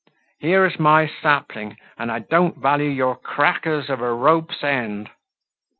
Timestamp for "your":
2.89-3.15